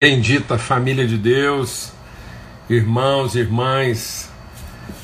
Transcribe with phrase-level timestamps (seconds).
[0.00, 1.90] Bendita família de Deus,
[2.70, 4.30] irmãos, irmãs,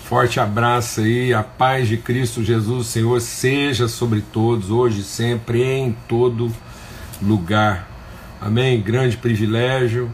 [0.05, 5.97] forte abraço aí, a paz de Cristo Jesus, Senhor, seja sobre todos, hoje, sempre, em
[6.07, 6.49] todo
[7.21, 7.89] lugar.
[8.41, 8.81] Amém?
[8.81, 10.09] Grande privilégio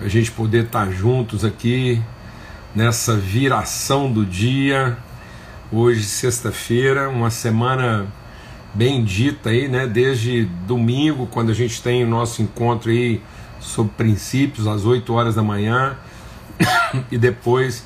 [0.00, 2.02] a gente poder estar juntos aqui
[2.74, 4.98] nessa viração do dia,
[5.70, 8.08] hoje, sexta-feira, uma semana
[8.74, 9.86] bendita aí, né?
[9.86, 13.22] Desde domingo, quando a gente tem o nosso encontro aí
[13.64, 15.96] sobre princípios às 8 horas da manhã
[17.10, 17.84] e depois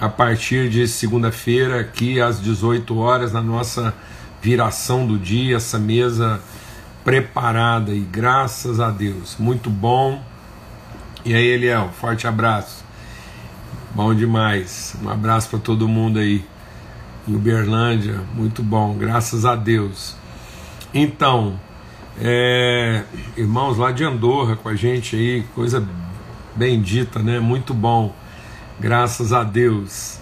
[0.00, 3.94] a partir de segunda-feira aqui às 18 horas na nossa
[4.40, 6.40] viração do dia, essa mesa
[7.04, 10.22] preparada e graças a Deus, muito bom.
[11.24, 12.84] E aí, Eliel, forte abraço.
[13.94, 14.94] Bom demais.
[15.02, 16.44] Um abraço para todo mundo aí.
[17.26, 20.14] Em Uberlândia, muito bom, graças a Deus.
[20.94, 21.58] Então,
[22.20, 23.04] é,
[23.36, 25.86] irmãos lá de Andorra com a gente aí, coisa
[26.56, 27.38] bendita, né?
[27.38, 28.14] Muito bom,
[28.80, 30.18] graças a Deus.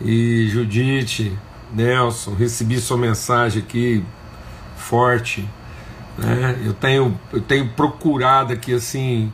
[0.00, 1.36] E Judite,
[1.72, 4.04] Nelson, recebi sua mensagem aqui
[4.76, 5.48] forte,
[6.16, 6.56] né?
[6.64, 9.32] Eu tenho, eu tenho procurado aqui assim,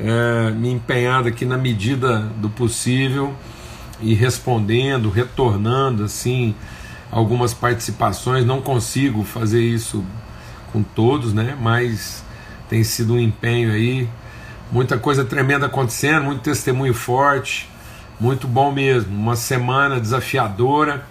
[0.00, 3.32] é, me empenhado aqui na medida do possível
[4.00, 6.56] e respondendo, retornando assim
[7.10, 8.44] algumas participações.
[8.44, 10.04] Não consigo fazer isso
[10.72, 11.56] com todos, né?
[11.60, 12.24] Mas
[12.68, 14.08] tem sido um empenho aí,
[14.70, 17.68] muita coisa tremenda acontecendo, muito testemunho forte,
[18.18, 19.14] muito bom mesmo.
[19.14, 21.06] Uma semana desafiadora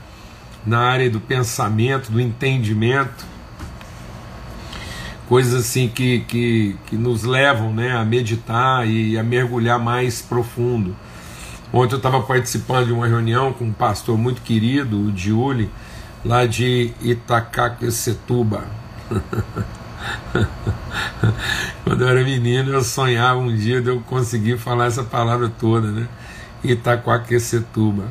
[0.66, 3.26] na área do pensamento, do entendimento,
[5.28, 10.96] coisas assim que, que, que nos levam né, a meditar e a mergulhar mais profundo.
[11.72, 15.70] Ontem eu estava participando de uma reunião com um pastor muito querido, o Diuli,
[16.24, 18.66] lá de Itacaquecetuba,
[21.84, 25.92] Quando eu era menino, eu sonhava um dia de eu conseguir falar essa palavra toda,
[25.92, 26.08] né?
[26.64, 28.06] Itaquaquecetuba.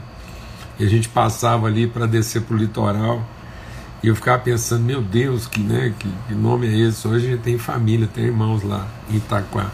[0.79, 3.27] E a gente passava ali para descer para o litoral.
[4.03, 7.09] E eu ficava pensando, meu Deus, que, né, que, que, nome é esse?
[7.09, 9.71] Hoje a gente tem família, tem irmãos lá em Itaquá.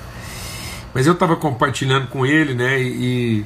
[0.94, 2.80] Mas eu estava compartilhando com ele, né?
[2.80, 3.44] E,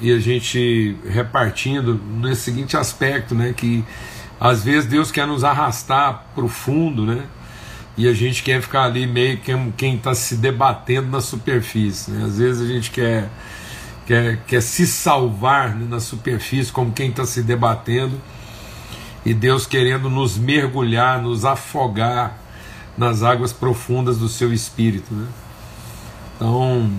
[0.00, 3.54] e a gente repartindo nesse seguinte aspecto, né?
[3.56, 3.84] Que
[4.44, 7.26] às vezes Deus quer nos arrastar para o fundo, né?
[7.96, 12.10] E a gente quer ficar ali meio que quem está se debatendo na superfície.
[12.10, 12.24] Né?
[12.24, 13.28] Às vezes a gente quer,
[14.04, 18.20] quer, quer se salvar né, na superfície, como quem está se debatendo,
[19.24, 22.36] e Deus querendo nos mergulhar, nos afogar
[22.98, 25.14] nas águas profundas do seu espírito.
[25.14, 25.28] Né?
[26.34, 26.90] Então,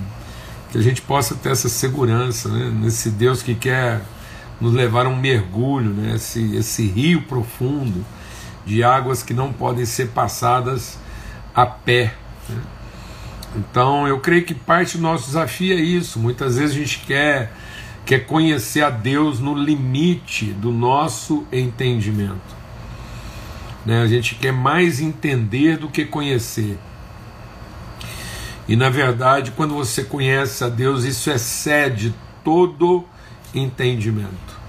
[0.71, 2.71] que a gente possa ter essa segurança né?
[2.73, 4.01] nesse Deus que quer
[4.59, 6.15] nos levar a um mergulho, né?
[6.15, 8.05] esse, esse rio profundo
[8.65, 10.97] de águas que não podem ser passadas
[11.53, 12.13] a pé.
[12.47, 12.61] Né?
[13.55, 16.19] Então eu creio que parte do nosso desafio é isso.
[16.19, 17.51] Muitas vezes a gente quer,
[18.05, 22.63] quer conhecer a Deus no limite do nosso entendimento.
[23.85, 24.01] Né?
[24.01, 26.77] A gente quer mais entender do que conhecer.
[28.67, 33.05] E na verdade, quando você conhece a Deus, isso excede todo
[33.53, 34.63] entendimento.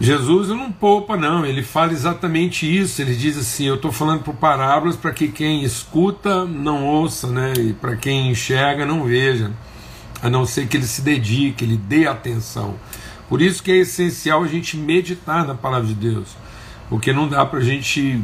[0.00, 3.02] Jesus não poupa, não, ele fala exatamente isso.
[3.02, 7.52] Ele diz assim: Eu estou falando por parábolas para que quem escuta não ouça, né?
[7.58, 9.52] e para quem enxerga não veja,
[10.22, 12.76] a não ser que ele se dedique, ele dê atenção.
[13.28, 16.30] Por isso que é essencial a gente meditar na palavra de Deus,
[16.88, 18.22] porque não dá para a gente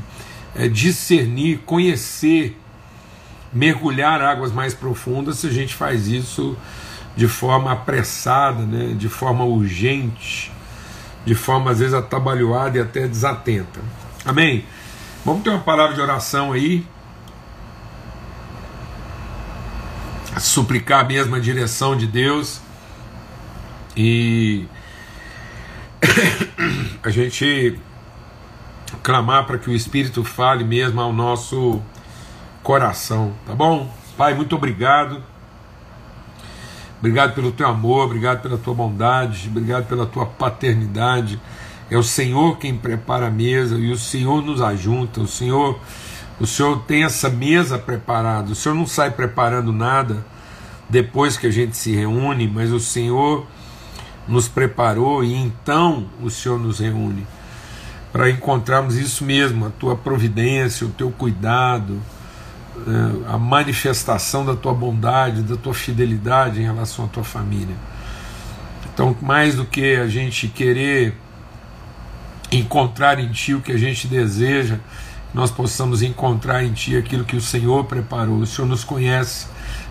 [0.54, 2.58] é, discernir, conhecer,
[3.52, 6.56] mergulhar águas mais profundas se a gente faz isso
[7.16, 8.94] de forma apressada, né?
[8.94, 10.52] de forma urgente
[11.26, 13.80] de forma às vezes atabalhoada e até desatenta.
[14.24, 14.64] Amém?
[15.24, 16.86] Vamos ter uma palavra de oração aí.
[20.38, 22.60] Suplicar a mesma direção de Deus.
[23.96, 24.66] E
[27.02, 27.76] a gente
[29.02, 31.82] clamar para que o Espírito fale mesmo ao nosso
[32.62, 33.92] coração, tá bom?
[34.16, 35.22] Pai, muito obrigado
[37.06, 41.40] Obrigado pelo teu amor, obrigado pela tua bondade, obrigado pela tua paternidade.
[41.88, 45.20] É o Senhor quem prepara a mesa e o Senhor nos ajunta.
[45.20, 45.78] O Senhor,
[46.40, 48.50] o Senhor tem essa mesa preparada.
[48.50, 50.26] O Senhor não sai preparando nada
[50.90, 53.46] depois que a gente se reúne, mas o Senhor
[54.26, 57.24] nos preparou e então o Senhor nos reúne
[58.12, 62.02] para encontrarmos isso mesmo, a tua providência, o teu cuidado,
[63.28, 67.76] a manifestação da tua bondade, da tua fidelidade em relação à tua família.
[68.92, 71.14] Então, mais do que a gente querer
[72.50, 74.78] encontrar em Ti o que a gente deseja,
[75.34, 78.38] nós possamos encontrar em Ti aquilo que o Senhor preparou.
[78.38, 79.46] O Senhor nos conhece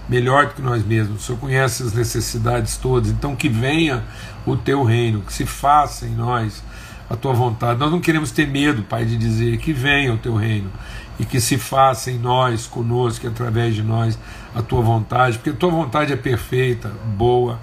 [0.07, 1.21] melhor do que nós mesmos.
[1.21, 3.11] O Senhor conhece as necessidades todas.
[3.11, 4.03] Então, que venha
[4.45, 6.63] o teu reino, que se faça em nós
[7.10, 7.80] a tua vontade.
[7.80, 10.72] Nós não queremos ter medo, Pai, de dizer que venha o teu reino
[11.19, 14.18] e que se faça em nós, conosco, através de nós,
[14.54, 17.60] a tua vontade, porque a tua vontade é perfeita, boa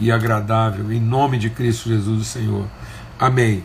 [0.00, 0.92] e agradável.
[0.92, 2.66] Em nome de Cristo Jesus, o Senhor.
[3.18, 3.64] Amém.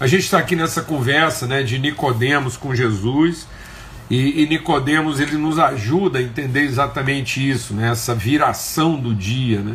[0.00, 3.48] A gente está aqui nessa conversa né, de Nicodemos com Jesus
[4.08, 9.60] e, e Nicodemos ele nos ajuda a entender exatamente isso, né, essa viração do dia.
[9.60, 9.74] Né?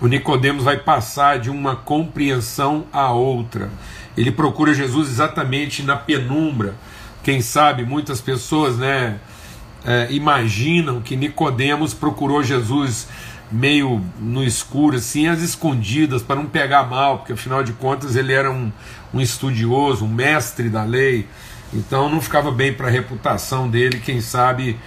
[0.00, 3.68] O Nicodemos vai passar de uma compreensão a outra.
[4.16, 6.74] Ele procura Jesus exatamente na penumbra.
[7.22, 9.18] Quem sabe muitas pessoas né,
[9.84, 13.08] é, imaginam que Nicodemos procurou Jesus
[13.50, 18.32] meio no escuro, assim, às escondidas, para não pegar mal, porque afinal de contas ele
[18.32, 18.70] era um,
[19.12, 21.26] um estudioso, um mestre da lei,
[21.72, 24.78] então não ficava bem para a reputação dele, quem sabe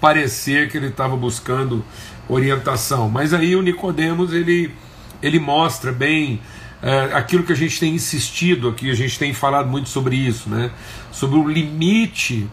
[0.00, 1.84] parecer que ele estava buscando
[2.28, 3.08] orientação.
[3.08, 4.74] Mas aí o Nicodemos ele,
[5.22, 6.40] ele mostra bem
[6.82, 10.48] é, aquilo que a gente tem insistido aqui, a gente tem falado muito sobre isso,
[10.48, 10.70] né?
[11.10, 12.48] Sobre o limite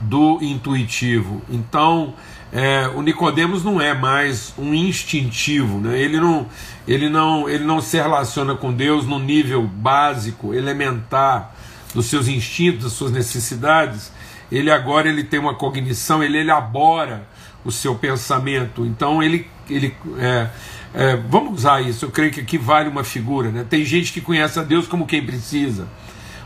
[0.00, 1.42] do intuitivo.
[1.48, 2.14] Então
[2.52, 5.98] é, o Nicodemos não é mais um instintivo, né?
[5.98, 6.46] ele, não,
[6.86, 11.54] ele, não, ele não se relaciona com Deus no nível básico, elementar
[11.94, 14.12] dos seus instintos, das suas necessidades.
[14.50, 17.26] Ele agora ele tem uma cognição, ele elabora
[17.64, 18.84] o seu pensamento.
[18.84, 20.48] Então ele, ele é,
[20.94, 22.04] é, vamos usar isso.
[22.04, 23.50] Eu creio que aqui vale uma figura.
[23.50, 23.64] Né?
[23.68, 25.88] Tem gente que conhece a Deus como quem precisa,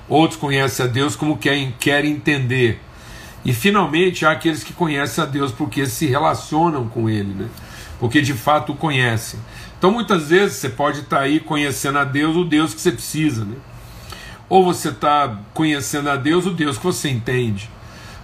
[0.08, 2.80] outros conhecem a Deus como quem quer entender.
[3.44, 7.48] E finalmente há aqueles que conhecem a Deus porque se relacionam com Ele, né?
[7.98, 9.38] porque de fato o conhecem.
[9.78, 13.44] Então muitas vezes você pode estar aí conhecendo a Deus, o Deus que você precisa,
[13.44, 13.56] né?
[14.48, 17.70] ou você está conhecendo a Deus, o Deus que você entende.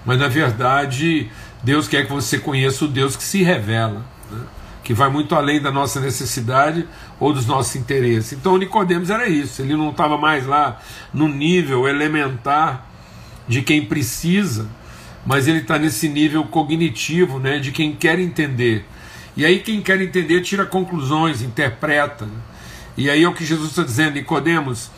[0.05, 1.31] Mas na verdade,
[1.63, 4.41] Deus quer que você conheça o Deus que se revela, né?
[4.83, 6.89] que vai muito além da nossa necessidade
[7.21, 8.33] ou dos nossos interesses.
[8.33, 10.81] Então Nicodemos era isso, ele não estava mais lá
[11.15, 12.89] no nível elementar
[13.47, 14.69] de quem precisa
[15.25, 18.85] mas ele está nesse nível cognitivo né, de quem quer entender.
[19.37, 22.29] E aí quem quer entender tira conclusões, interpreta.
[22.97, 24.91] E aí é o que Jesus está dizendo, Nicodemos,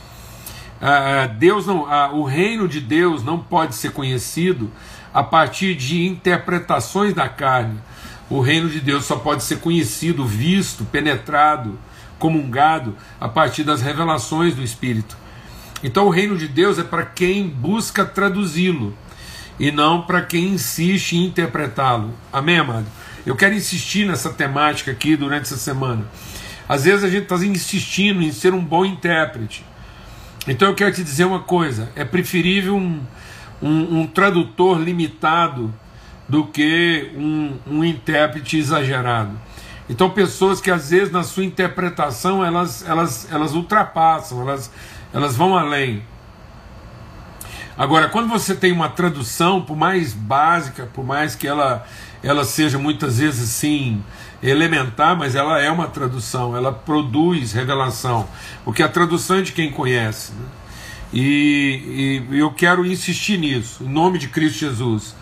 [0.80, 4.70] ah, Deus não, ah, o reino de Deus não pode ser conhecido
[5.14, 7.78] a partir de interpretações da carne.
[8.28, 11.78] O reino de Deus só pode ser conhecido, visto, penetrado,
[12.18, 15.16] comungado a partir das revelações do Espírito.
[15.84, 18.96] Então o reino de Deus é para quem busca traduzi-lo
[19.60, 22.12] e não para quem insiste em interpretá-lo.
[22.32, 22.86] Amém, amado?
[23.24, 26.06] Eu quero insistir nessa temática aqui durante essa semana.
[26.68, 29.64] Às vezes a gente está insistindo em ser um bom intérprete.
[30.48, 33.00] Então eu quero te dizer uma coisa: é preferível um,
[33.62, 35.72] um, um tradutor limitado
[36.28, 39.32] do que um, um intérprete exagerado.
[39.88, 44.70] Então pessoas que às vezes na sua interpretação elas, elas, elas ultrapassam, elas,
[45.12, 46.02] elas vão além.
[47.76, 51.84] Agora, quando você tem uma tradução, por mais básica, por mais que ela,
[52.22, 54.02] ela seja muitas vezes sim
[54.40, 58.28] elementar, mas ela é uma tradução, ela produz revelação,
[58.64, 60.32] porque a tradução é de quem conhece.
[60.32, 60.46] Né?
[61.14, 65.14] E, e, eu quero insistir nisso, em nome de Cristo Jesus.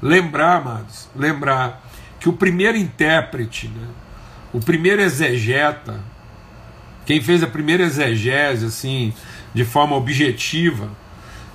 [0.00, 1.84] Lembrar, amados, lembrar
[2.20, 3.88] que o primeiro intérprete, né,
[4.52, 6.00] o primeiro exegeta,
[7.04, 9.12] quem fez a primeira exegese assim,
[9.52, 10.88] de forma objetiva,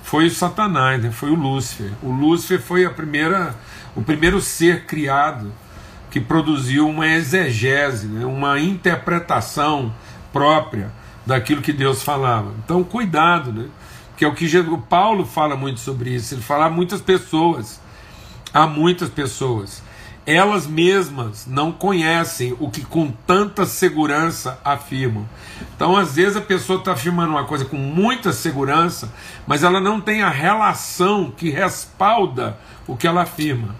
[0.02, 1.10] foi o Satanás, né?
[1.10, 1.90] foi o Lúcifer.
[2.02, 3.56] O Lúcifer foi a primeira,
[3.96, 5.52] o primeiro ser criado
[6.10, 8.24] que produziu uma exegese, né?
[8.24, 9.92] uma interpretação
[10.32, 10.92] própria
[11.26, 12.52] daquilo que Deus falava.
[12.64, 13.66] Então, cuidado, né?
[14.16, 16.34] Que é o que Jesus, Paulo fala muito sobre isso.
[16.34, 17.80] Ele fala a muitas pessoas,
[18.52, 19.82] há muitas pessoas
[20.26, 25.24] elas mesmas não conhecem o que com tanta segurança afirmam.
[25.74, 29.14] Então, às vezes, a pessoa está afirmando uma coisa com muita segurança,
[29.46, 32.58] mas ela não tem a relação que respalda
[32.88, 33.76] o que ela afirma.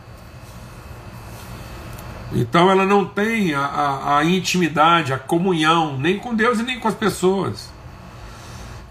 [2.33, 6.78] Então, ela não tem a, a, a intimidade, a comunhão, nem com Deus e nem
[6.78, 7.73] com as pessoas.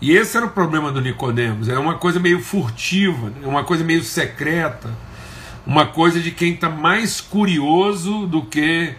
[0.02, 4.04] E esse era o problema do Nicodemos, é uma coisa meio furtiva, uma coisa meio
[4.04, 4.92] secreta
[5.66, 8.94] uma coisa de quem está mais curioso do que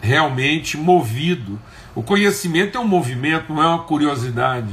[0.00, 1.58] realmente movido.
[1.94, 4.72] O conhecimento é um movimento, não é uma curiosidade.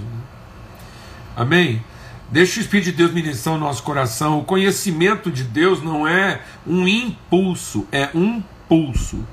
[1.35, 1.81] Amém?
[2.29, 4.39] Deixa o Espírito de Deus ministrar o nosso coração.
[4.39, 9.25] O conhecimento de Deus não é um impulso, é um pulso.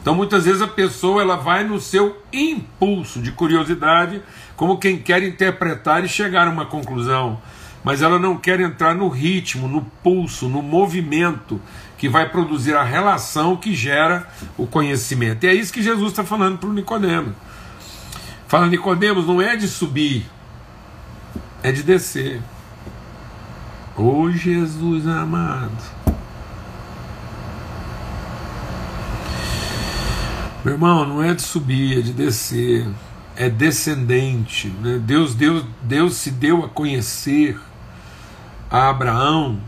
[0.00, 4.22] Então muitas vezes a pessoa ela vai no seu impulso de curiosidade,
[4.56, 7.38] como quem quer interpretar e chegar a uma conclusão
[7.86, 11.60] mas ela não quer entrar no ritmo, no pulso, no movimento
[11.96, 14.26] que vai produzir a relação que gera
[14.58, 15.44] o conhecimento.
[15.44, 17.32] E é isso que Jesus está falando para o Nicodemos.
[18.48, 20.26] Fala, Nicodemos, não é de subir,
[21.62, 22.42] é de descer.
[23.96, 25.70] Ô oh, Jesus amado.
[30.64, 32.84] Meu irmão, não é de subir, é de descer,
[33.36, 34.68] é descendente.
[34.68, 35.00] Né?
[35.02, 37.58] Deus, Deus, Deus se deu a conhecer
[38.70, 39.60] a Abraão,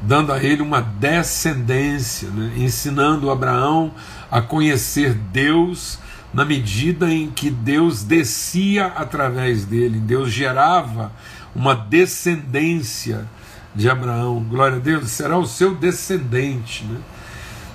[0.00, 2.52] dando a ele uma descendência, né?
[2.56, 3.92] ensinando Abraão
[4.30, 5.98] a conhecer Deus
[6.32, 11.10] na medida em que Deus descia através dele, Deus gerava
[11.54, 13.26] uma descendência
[13.74, 14.44] de Abraão.
[14.44, 16.84] Glória a Deus, será o seu descendente.
[16.84, 17.00] Né?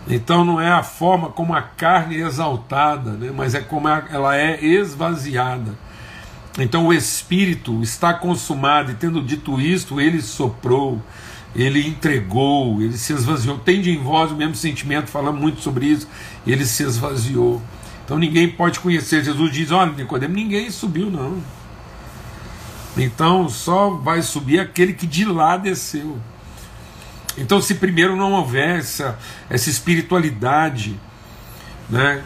[0.07, 3.31] Então não é a forma como a carne é exaltada, né?
[3.33, 5.73] mas é como ela é esvaziada.
[6.59, 11.01] Então o Espírito está consumado, e tendo dito isto, ele soprou,
[11.55, 13.57] ele entregou, ele se esvaziou.
[13.57, 16.07] Tende em vós o mesmo sentimento, falamos muito sobre isso,
[16.45, 17.61] ele se esvaziou.
[18.05, 19.23] Então ninguém pode conhecer.
[19.23, 21.41] Jesus diz: olha, Nicodemo, ninguém subiu, não.
[22.95, 26.19] Então só vai subir aquele que de lá desceu.
[27.37, 29.17] Então, se primeiro não houver essa,
[29.49, 30.99] essa espiritualidade,
[31.89, 32.23] né,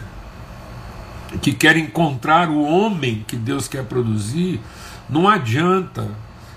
[1.40, 4.60] que quer encontrar o homem que Deus quer produzir,
[5.08, 6.08] não adianta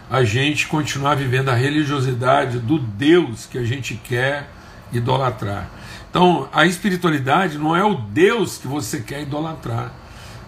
[0.09, 4.49] a gente continuar vivendo a religiosidade do Deus que a gente quer
[4.91, 5.69] idolatrar.
[6.09, 9.93] Então, a espiritualidade não é o Deus que você quer idolatrar,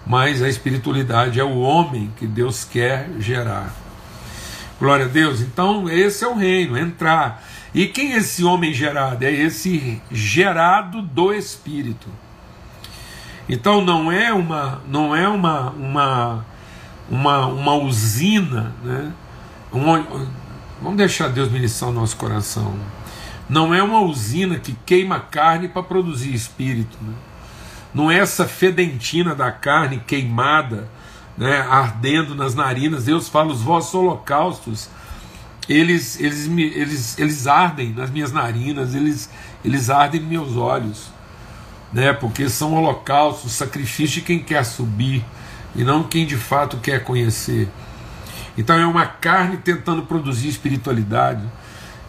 [0.05, 3.74] mas a espiritualidade é o homem que Deus quer gerar.
[4.77, 5.39] Glória a Deus.
[5.39, 7.41] Então, esse é o reino, entrar
[7.74, 9.24] e quem é esse homem gerado?
[9.24, 12.08] É esse gerado do Espírito.
[13.50, 16.46] Então não é uma não é uma uma
[17.10, 19.12] uma, uma usina, né?
[19.72, 20.06] Uma,
[20.82, 22.74] vamos deixar Deus ministrar o nosso coração.
[23.50, 26.98] Não é uma usina que queima carne para produzir espírito.
[27.01, 27.13] Né?
[27.94, 30.88] Não é essa fedentina da carne queimada,
[31.38, 33.06] né, ardendo nas narinas.
[33.06, 34.89] Deus fala: os vossos holocaustos
[35.70, 39.29] eles, eles, eles, eles ardem nas minhas narinas, eles,
[39.63, 41.12] eles ardem nos meus olhos,
[41.91, 42.12] né?
[42.13, 45.24] porque são holocaustos, sacrifício de quem quer subir
[45.75, 47.70] e não quem de fato quer conhecer.
[48.58, 51.43] Então é uma carne tentando produzir espiritualidade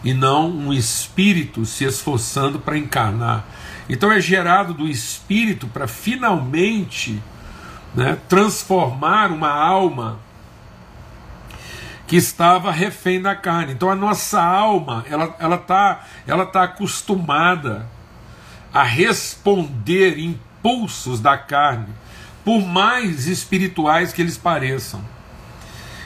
[0.03, 3.45] e não um espírito se esforçando para encarnar.
[3.89, 7.21] Então é gerado do espírito para finalmente
[7.95, 10.19] né, transformar uma alma
[12.07, 13.73] que estava refém da carne.
[13.73, 17.87] Então a nossa alma, ela ela tá, ela tá acostumada
[18.73, 21.87] a responder impulsos da carne,
[22.43, 25.01] por mais espirituais que eles pareçam.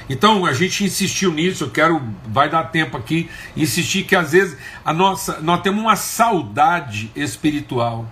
[0.09, 4.57] Então a gente insistiu nisso, eu quero, vai dar tempo aqui, insistir que às vezes
[4.83, 8.07] a nossa, nós temos uma saudade espiritual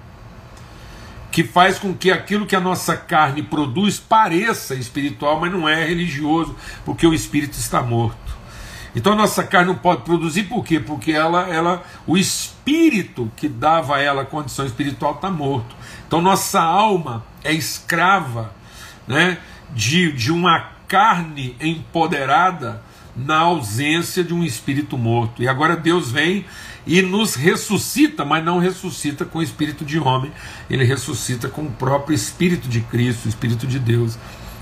[1.37, 5.85] que faz com que aquilo que a nossa carne produz pareça espiritual, mas não é
[5.85, 8.35] religioso, porque o espírito está morto.
[8.95, 10.79] Então a nossa carne não pode produzir por quê?
[10.79, 15.75] Porque ela, ela, o espírito que dava a ela a condição espiritual está morto.
[16.07, 18.51] Então nossa alma é escrava,
[19.07, 19.37] né,
[19.69, 22.81] de, de uma carne empoderada
[23.15, 25.43] na ausência de um espírito morto.
[25.43, 26.47] E agora Deus vem
[26.87, 30.31] e nos ressuscita, mas não ressuscita com o espírito de homem,
[30.69, 34.17] ele ressuscita com o próprio espírito de Cristo, o espírito de Deus.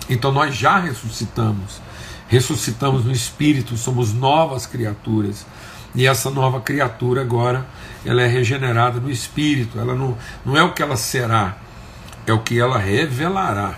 [0.09, 1.79] Então nós já ressuscitamos,
[2.27, 5.45] ressuscitamos no espírito, somos novas criaturas.
[5.93, 7.65] E essa nova criatura agora,
[8.03, 11.57] ela é regenerada no espírito, ela não, não é o que ela será,
[12.25, 13.75] é o que ela revelará.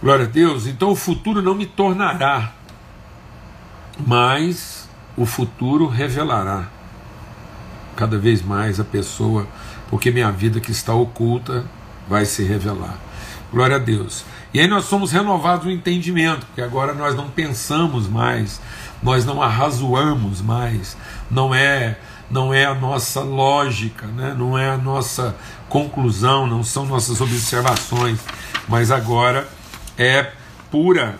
[0.00, 0.66] Glória a Deus.
[0.66, 2.52] Então o futuro não me tornará,
[4.06, 4.85] mas
[5.16, 6.68] o futuro revelará
[7.96, 9.46] cada vez mais a pessoa,
[9.88, 11.64] porque minha vida que está oculta
[12.08, 12.94] vai se revelar.
[13.50, 14.24] Glória a Deus.
[14.52, 18.60] E aí nós somos renovados no entendimento, porque agora nós não pensamos mais,
[19.02, 20.96] nós não arrazoamos mais,
[21.30, 21.96] não é
[22.28, 24.34] não é a nossa lógica, né?
[24.36, 25.36] não é a nossa
[25.68, 28.18] conclusão, não são nossas observações,
[28.68, 29.48] mas agora
[29.96, 30.32] é
[30.70, 31.16] pura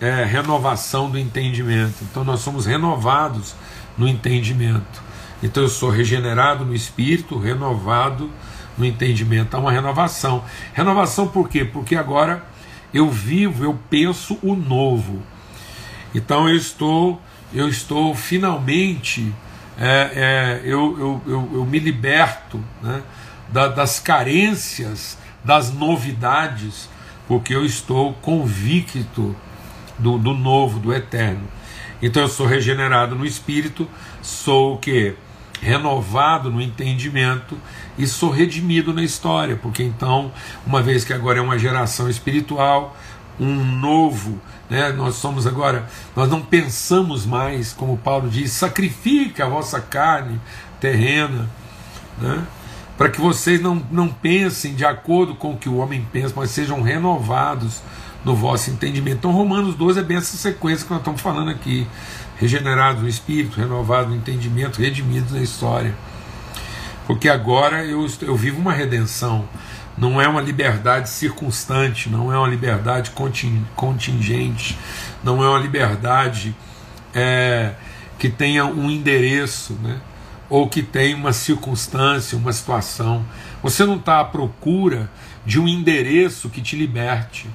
[0.00, 1.96] é, renovação do entendimento.
[2.02, 3.54] Então nós somos renovados
[3.96, 5.02] no entendimento.
[5.42, 8.30] Então eu sou regenerado no espírito, renovado
[8.76, 9.56] no entendimento.
[9.56, 10.44] Há uma renovação.
[10.72, 11.64] Renovação por quê?
[11.64, 12.44] Porque agora
[12.92, 15.22] eu vivo, eu penso o novo.
[16.14, 17.20] Então eu estou,
[17.52, 19.32] eu estou finalmente,
[19.78, 23.02] é, é, eu, eu, eu, eu, me liberto né,
[23.48, 26.88] da, das carências, das novidades,
[27.26, 29.36] porque eu estou convicto
[29.98, 31.48] do, do novo, do eterno.
[32.00, 33.88] Então eu sou regenerado no espírito,
[34.22, 35.16] sou o que?
[35.60, 37.58] renovado no entendimento
[37.96, 40.32] e sou redimido na história, porque então,
[40.66, 42.96] uma vez que agora é uma geração espiritual,
[43.40, 49.48] um novo, né, nós somos agora, nós não pensamos mais, como Paulo diz, sacrifica a
[49.48, 50.40] vossa carne
[50.80, 51.48] terrena,
[52.18, 52.44] né,
[52.96, 56.50] para que vocês não, não pensem de acordo com o que o homem pensa, mas
[56.50, 57.80] sejam renovados
[58.24, 59.18] no vosso entendimento.
[59.18, 61.86] Então, Romanos 12 é bem essa sequência que nós estamos falando aqui:
[62.36, 65.94] regenerados no espírito, renovados no entendimento, redimidos na história.
[67.06, 69.48] Porque agora eu, eu vivo uma redenção,
[69.96, 73.12] não é uma liberdade circunstante, não é uma liberdade
[73.74, 74.78] contingente,
[75.24, 76.54] não é uma liberdade
[77.14, 77.72] é,
[78.18, 79.98] que tenha um endereço, né?
[80.50, 83.24] ou que tenha uma circunstância, uma situação.
[83.62, 85.10] Você não está à procura
[85.44, 87.48] de um endereço que te liberte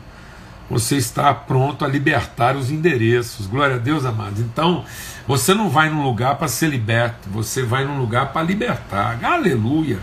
[0.74, 3.46] você está pronto a libertar os endereços.
[3.46, 4.39] Glória a Deus, amados.
[4.39, 4.84] Então,
[5.27, 9.24] você não vai num lugar para ser liberto, você vai num lugar para libertar.
[9.24, 10.00] Aleluia.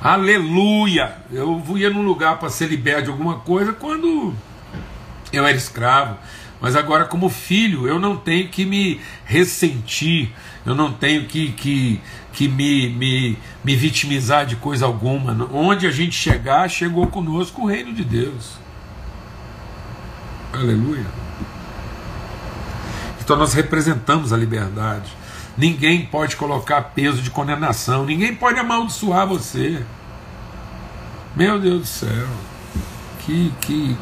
[0.00, 1.14] Aleluia.
[1.30, 4.34] Eu ia num lugar para ser liberto de alguma coisa quando
[5.30, 6.16] eu era escravo.
[6.58, 10.30] Mas agora, como filho, eu não tenho que me ressentir,
[10.64, 12.00] eu não tenho que, que,
[12.32, 15.48] que me, me, me vitimizar de coisa alguma.
[15.52, 18.61] Onde a gente chegar, chegou conosco o reino de Deus.
[20.52, 21.06] Aleluia.
[23.20, 25.10] Então nós representamos a liberdade.
[25.56, 29.82] Ninguém pode colocar peso de condenação, ninguém pode amaldiçoar você.
[31.34, 32.28] Meu Deus do céu,
[33.20, 33.96] que, que,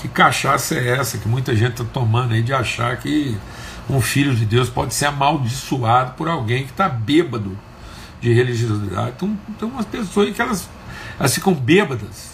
[0.00, 3.36] que cachaça é essa que muita gente está tomando aí de achar que
[3.88, 7.56] um filho de Deus pode ser amaldiçoado por alguém que está bêbado
[8.20, 9.12] de religiosidade.
[9.16, 10.68] Então, tem umas pessoas que elas,
[11.18, 12.31] elas ficam bêbadas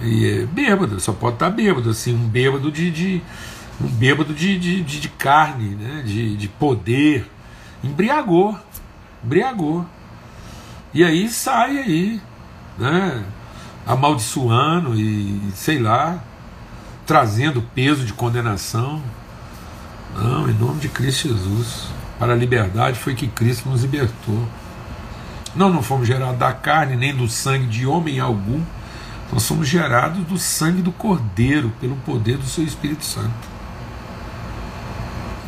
[0.00, 3.22] e é bêbado, só pode estar bêbado, assim, um bêbado de, de
[3.80, 6.02] um bêbado de, de, de, de carne, né?
[6.04, 7.28] de, de poder.
[7.82, 8.58] Embriagou,
[9.22, 9.84] embriagou.
[10.92, 12.20] E aí sai aí,
[12.78, 13.24] né?
[13.86, 16.22] amaldiçoando e sei lá,
[17.06, 19.02] trazendo peso de condenação.
[20.14, 21.88] Não, em nome de Cristo Jesus.
[22.18, 24.48] Para a liberdade foi que Cristo nos libertou.
[25.54, 28.62] Nós não fomos gerados da carne nem do sangue de homem algum
[29.34, 33.34] nós somos gerados do sangue do Cordeiro, pelo poder do seu Espírito Santo.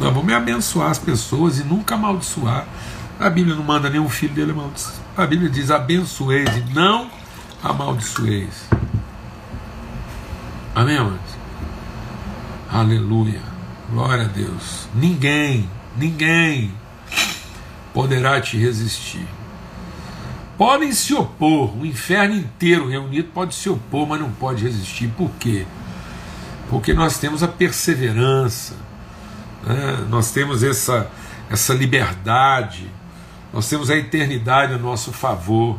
[0.01, 2.67] Nós vamos abençoar as pessoas e nunca amaldiçoar.
[3.21, 4.97] A Bíblia não manda nenhum filho dele amaldiçoar.
[5.17, 7.09] A Bíblia diz: abençoeis e não
[7.63, 8.69] amaldiçoeis.
[10.75, 11.21] Amém, amados?
[12.69, 13.41] Aleluia.
[13.89, 14.89] Glória a Deus.
[14.97, 16.75] Ninguém, ninguém
[17.95, 19.29] poderá te resistir
[20.57, 25.09] podem se opor, o inferno inteiro reunido pode se opor, mas não pode resistir.
[25.09, 25.67] Por quê?
[26.69, 28.75] Porque nós temos a perseverança,
[29.65, 30.07] né?
[30.09, 31.11] nós temos essa,
[31.51, 32.91] essa liberdade,
[33.53, 35.79] nós temos a eternidade a nosso favor.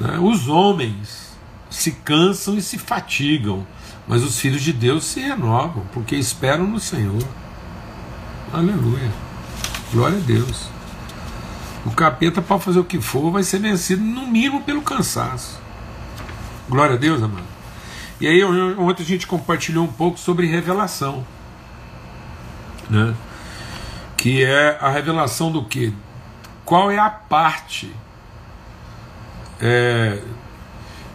[0.00, 0.18] Né?
[0.18, 1.36] Os homens
[1.68, 3.66] se cansam e se fatigam,
[4.08, 7.22] mas os filhos de Deus se renovam, porque esperam no Senhor.
[8.52, 9.10] Aleluia.
[9.92, 10.75] Glória a Deus.
[11.86, 15.60] O capeta pode fazer o que for, vai ser vencido no mínimo pelo cansaço.
[16.68, 17.46] Glória a Deus, amado.
[18.20, 21.24] E aí ontem a gente compartilhou um pouco sobre revelação.
[22.90, 23.14] Né?
[24.16, 25.94] Que é a revelação do que?
[26.64, 27.94] Qual é a parte?
[29.60, 30.20] É,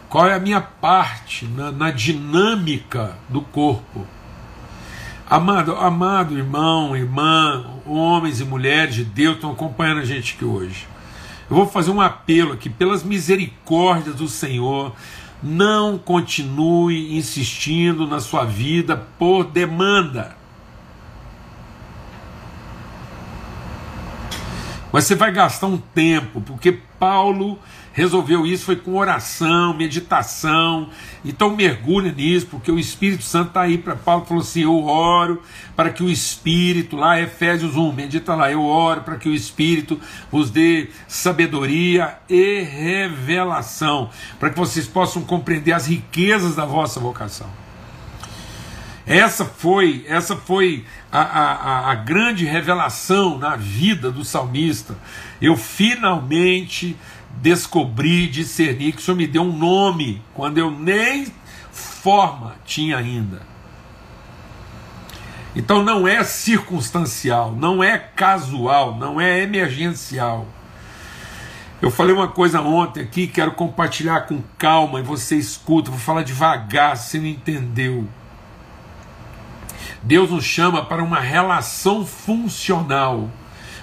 [0.08, 4.08] qual é a minha parte na, na dinâmica do corpo?
[5.30, 10.88] Amado, amado irmão, irmã, homens e mulheres de Deus estão acompanhando a gente aqui hoje.
[11.50, 14.96] Eu vou fazer um apelo aqui, pelas misericórdias do Senhor,
[15.44, 20.38] não continue insistindo na sua vida por demanda.
[24.92, 27.58] Mas você vai gastar um tempo, porque Paulo
[27.94, 30.90] resolveu isso foi com oração, meditação.
[31.24, 35.42] Então mergulha nisso, porque o Espírito Santo está aí para Paulo falou assim: eu oro
[35.76, 40.00] para que o Espírito, lá Efésios 1, medita lá, eu oro para que o Espírito
[40.32, 47.61] vos dê sabedoria e revelação, para que vocês possam compreender as riquezas da vossa vocação.
[49.12, 54.96] Essa foi, essa foi a, a, a grande revelação na vida do salmista.
[55.42, 56.96] Eu finalmente
[57.42, 61.28] descobri, discerni que o Senhor me deu um nome quando eu nem
[61.74, 63.42] forma tinha ainda.
[65.54, 70.48] Então não é circunstancial, não é casual, não é emergencial.
[71.82, 76.24] Eu falei uma coisa ontem aqui, quero compartilhar com calma e você escuta, vou falar
[76.24, 78.08] devagar, se não entendeu.
[80.04, 83.30] Deus nos chama para uma relação funcional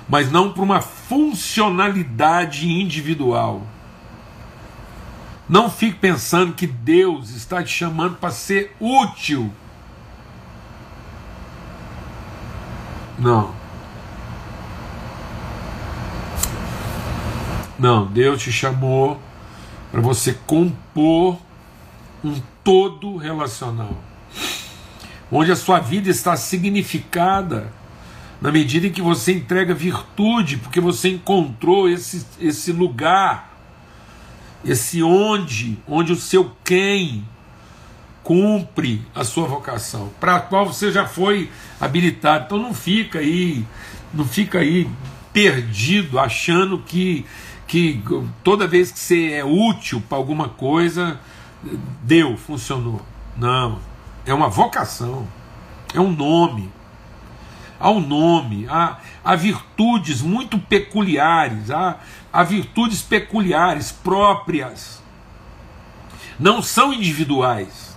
[0.09, 3.63] mas não para uma funcionalidade individual.
[5.47, 9.53] Não fique pensando que Deus está te chamando para ser útil.
[13.19, 13.55] Não.
[17.79, 19.21] Não, Deus te chamou
[19.93, 21.39] para você compor
[22.25, 23.95] um todo relacional,
[25.31, 27.73] onde a sua vida está significada
[28.41, 33.53] na medida em que você entrega virtude, porque você encontrou esse, esse lugar,
[34.65, 37.25] esse onde, onde o seu quem
[38.23, 42.45] cumpre a sua vocação, para a qual você já foi habilitado.
[42.45, 43.65] Então não fica aí,
[44.13, 44.89] não fica aí
[45.33, 47.25] perdido achando que
[47.69, 48.03] que
[48.43, 51.21] toda vez que você é útil para alguma coisa,
[52.03, 53.03] deu, funcionou.
[53.37, 53.79] Não,
[54.31, 55.27] é uma vocação,
[55.95, 56.71] é um nome.
[57.81, 61.99] Há um nome, há, há virtudes muito peculiares, há,
[62.33, 65.01] há virtudes peculiares próprias.
[66.39, 67.97] Não são individuais.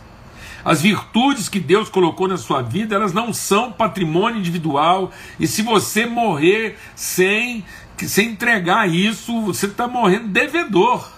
[0.64, 5.12] As virtudes que Deus colocou na sua vida, elas não são patrimônio individual.
[5.40, 7.66] E se você morrer sem
[7.98, 11.10] que se entregar isso, você está morrendo devedor.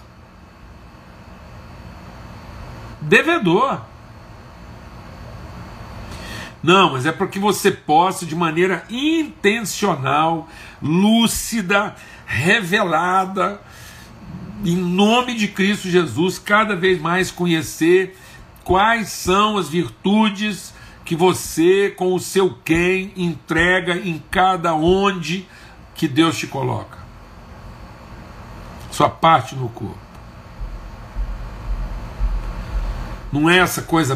[3.02, 3.93] Devedor.
[6.64, 10.48] Não, mas é para que você possa, de maneira intencional,
[10.80, 13.60] lúcida, revelada,
[14.64, 18.16] em nome de Cristo Jesus, cada vez mais conhecer
[18.64, 20.72] quais são as virtudes
[21.04, 25.46] que você, com o seu quem, entrega em cada onde
[25.94, 26.96] que Deus te coloca.
[28.90, 29.98] Sua parte no corpo.
[33.30, 34.14] Não é essa coisa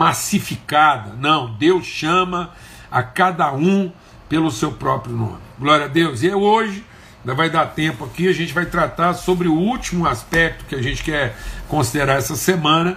[0.00, 1.52] massificada, não.
[1.56, 2.52] Deus chama
[2.90, 3.92] a cada um
[4.30, 5.36] pelo seu próprio nome.
[5.58, 6.22] Glória a Deus.
[6.22, 6.82] E é hoje,
[7.18, 10.80] ainda vai dar tempo aqui, a gente vai tratar sobre o último aspecto que a
[10.80, 11.36] gente quer
[11.68, 12.96] considerar essa semana,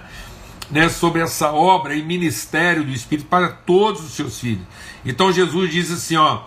[0.70, 4.64] né, sobre essa obra e ministério do Espírito para todos os seus filhos.
[5.04, 6.44] Então Jesus diz assim, ó,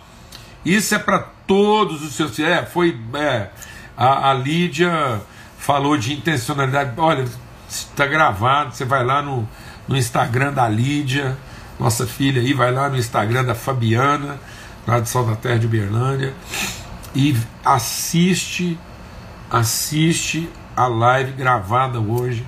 [0.65, 2.51] isso é para todos os seus filhos.
[2.51, 2.99] É, foi.
[3.13, 3.49] É,
[3.95, 5.21] a, a Lídia
[5.59, 6.93] falou de intencionalidade.
[6.97, 7.25] Olha,
[7.69, 9.47] está gravado, você vai lá no,
[9.87, 11.37] no Instagram da Lídia,
[11.79, 14.39] nossa filha aí, vai lá no Instagram da Fabiana,
[14.85, 16.33] lá de da Terra de Berlândia,
[17.15, 18.77] e assiste,
[19.49, 22.45] assiste a live gravada hoje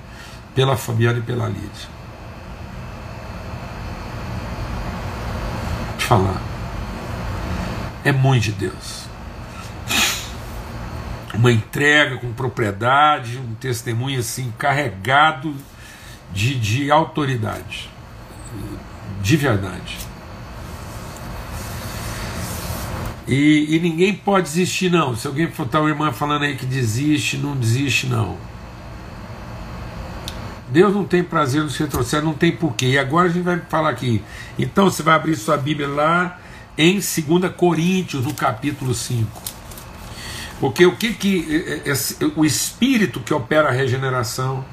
[0.54, 1.88] pela Fabiana e pela Lídia.
[5.94, 6.50] Eu falar
[8.04, 9.08] é muito de Deus.
[11.34, 15.54] Uma entrega com propriedade, um testemunho assim carregado
[16.32, 17.90] de, de autoridade,
[19.20, 19.98] de verdade.
[23.26, 25.14] E, e, ninguém pode desistir, não.
[25.14, 28.36] Se alguém for tal irmã falando aí que desiste, não desiste, não.
[30.68, 32.86] Deus não tem prazer no retrocesso, não tem porquê.
[32.86, 34.22] E agora a gente vai falar aqui.
[34.58, 36.40] Então você vai abrir sua Bíblia lá
[36.76, 39.42] em 2 Coríntios, no capítulo 5.
[40.58, 41.94] Porque o que que é, é, é,
[42.36, 44.64] o espírito que opera a regeneração,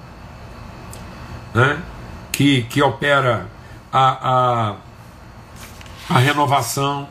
[1.57, 1.81] né?
[2.31, 3.47] que, que opera
[3.91, 4.75] a, a,
[6.07, 7.09] a renovação,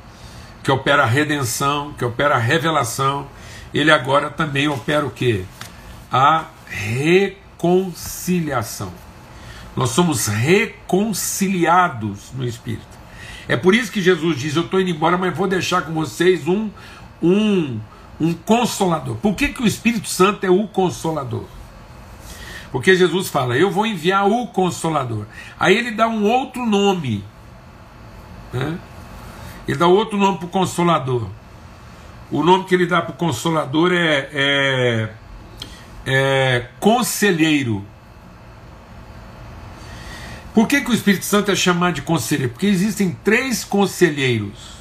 [0.62, 3.26] que opera a redenção, que opera a revelação,
[3.74, 5.44] ele agora também opera o que?
[6.12, 8.92] A reconciliação.
[9.74, 12.86] Nós somos reconciliados no Espírito.
[13.48, 16.46] É por isso que Jesus diz: Eu estou indo embora, mas vou deixar com vocês
[16.46, 16.70] um,
[17.20, 17.80] um,
[18.20, 19.16] um consolador.
[19.16, 21.46] Por que, que o Espírito Santo é o consolador?
[22.70, 25.26] Porque Jesus fala: Eu vou enviar o consolador.
[25.58, 27.24] Aí ele dá um outro nome.
[28.52, 28.78] Né?
[29.66, 31.28] Ele dá outro nome para o consolador.
[32.30, 35.08] O nome que ele dá para o consolador é, é,
[36.06, 37.84] é conselheiro.
[40.52, 42.52] Por que, que o Espírito Santo é chamado de conselheiro?
[42.52, 44.76] Porque existem três conselheiros.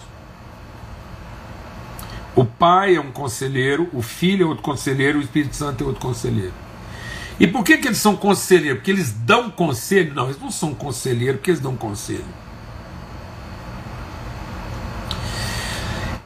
[2.36, 6.02] O Pai é um conselheiro, o Filho é outro conselheiro, o Espírito Santo é outro
[6.02, 6.54] conselheiro.
[7.39, 8.80] E por que, que eles são conselheiros?
[8.80, 10.13] Porque eles dão conselho?
[10.13, 12.26] Não, eles não são conselheiros porque eles dão conselho.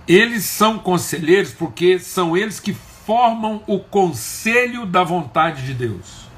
[0.08, 6.30] Eles são conselheiros porque são eles que formam o conselho da vontade de Deus.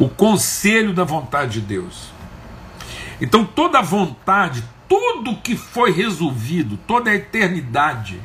[0.00, 2.10] o conselho da vontade de Deus.
[3.20, 8.18] Então toda a vontade, tudo que foi resolvido, toda a eternidade,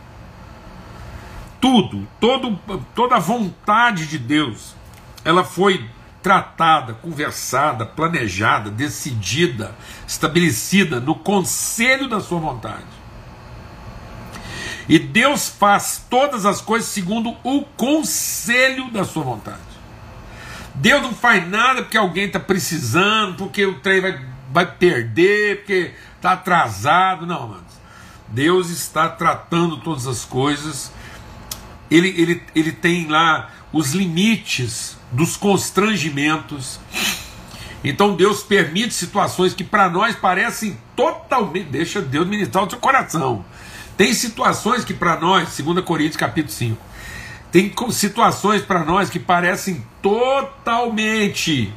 [1.65, 2.59] tudo, todo,
[2.93, 4.75] toda a vontade de Deus,
[5.23, 5.89] ela foi
[6.21, 9.73] tratada, conversada, planejada, decidida,
[10.07, 12.85] estabelecida no conselho da sua vontade.
[14.87, 19.57] E Deus faz todas as coisas segundo o conselho da sua vontade.
[20.75, 25.95] Deus não faz nada porque alguém está precisando, porque o trem vai, vai perder, porque
[26.15, 27.25] está atrasado.
[27.25, 27.65] Não, mano.
[28.27, 30.91] Deus está tratando todas as coisas.
[31.89, 36.79] Ele, ele, ele tem lá os limites dos constrangimentos.
[37.83, 41.69] Então Deus permite situações que para nós parecem totalmente.
[41.69, 43.45] Deixa Deus ministrar o seu coração.
[43.97, 46.77] Tem situações que para nós, 2 Coríntios capítulo 5,
[47.51, 51.73] tem situações para nós que parecem totalmente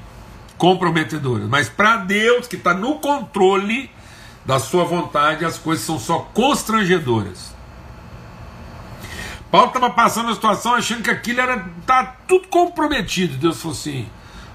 [0.57, 3.89] comprometedoras, mas para Deus que está no controle
[4.45, 7.55] da sua vontade, as coisas são só constrangedoras.
[9.51, 13.37] Paulo estava passando a situação achando que aquilo era tá tudo comprometido.
[13.37, 14.07] Deus falou assim: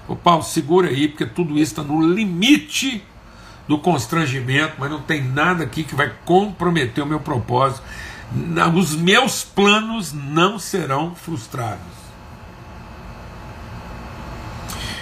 [0.06, 3.02] Ô Paulo, segura aí, porque tudo isso está no limite
[3.66, 7.82] do constrangimento, mas não tem nada aqui que vai comprometer o meu propósito.
[8.76, 12.04] Os meus planos não serão frustrados.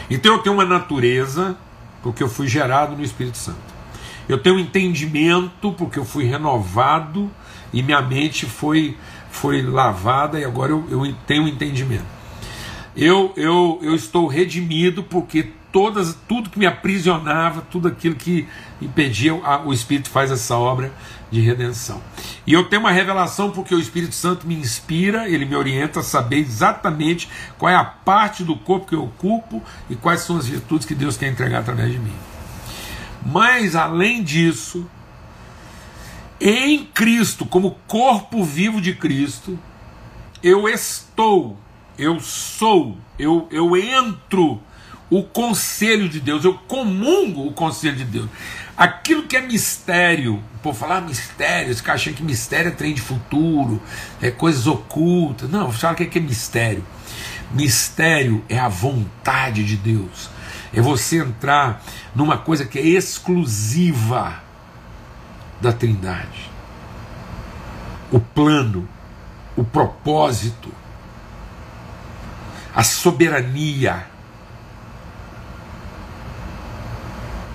[0.09, 1.57] Então eu tenho uma natureza,
[2.03, 3.73] porque eu fui gerado no Espírito Santo.
[4.29, 7.31] Eu tenho um entendimento, porque eu fui renovado
[7.73, 8.97] e minha mente foi,
[9.33, 12.05] foi lavada e agora eu, eu tenho um entendimento.
[12.95, 18.47] Eu, eu, eu estou redimido porque todas, tudo que me aprisionava, tudo aquilo que
[18.81, 20.93] impedia, o Espírito faz essa obra
[21.31, 22.01] de redenção.
[22.47, 26.03] E eu tenho uma revelação porque o Espírito Santo me inspira, ele me orienta a
[26.03, 27.27] saber exatamente
[27.59, 30.95] qual é a parte do corpo que eu ocupo e quais são as virtudes que
[30.95, 32.15] Deus quer entregar através de mim.
[33.25, 34.87] Mas além disso,
[36.45, 39.57] em Cristo, como corpo vivo de Cristo,
[40.43, 41.57] eu estou,
[41.97, 44.61] eu sou, eu, eu entro
[45.09, 48.29] o conselho de Deus, eu comungo o conselho de Deus.
[48.77, 53.01] Aquilo que é mistério, por falar mistério, esse cara achando que mistério é trem de
[53.01, 53.81] futuro,
[54.21, 55.49] é coisas ocultas.
[55.49, 56.85] Não, fala que é, que é mistério.
[57.53, 60.29] Mistério é a vontade de Deus.
[60.75, 61.85] É você entrar
[62.17, 64.43] numa coisa que é exclusiva
[65.63, 66.51] da Trindade.
[68.11, 68.87] O plano,
[69.57, 70.71] o propósito,
[72.75, 74.13] a soberania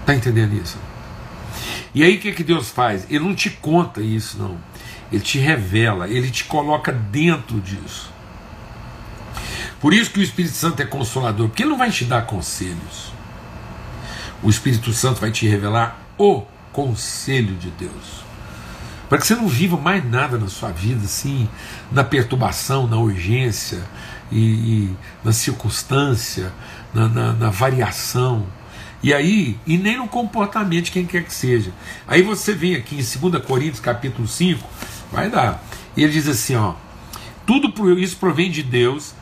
[0.07, 0.77] Está entendendo isso?
[1.93, 3.05] E aí o que, que Deus faz?
[3.09, 4.57] Ele não te conta isso, não.
[5.11, 8.09] Ele te revela, ele te coloca dentro disso.
[9.81, 13.11] Por isso que o Espírito Santo é consolador, porque ele não vai te dar conselhos.
[14.41, 16.45] O Espírito Santo vai te revelar o
[16.77, 18.23] conselho de Deus.
[19.09, 21.49] Para que você não viva mais nada na sua vida assim,
[21.91, 23.83] na perturbação, na urgência,
[24.31, 26.53] e, e na circunstância,
[26.93, 28.45] na, na, na variação
[29.01, 31.71] e aí, e nem no comportamento de quem quer que seja.
[32.07, 34.67] Aí você vem aqui em 2 Coríntios capítulo 5,
[35.11, 35.63] vai dar.
[35.95, 36.75] E ele diz assim, ó,
[37.45, 39.15] tudo isso provém de Deus,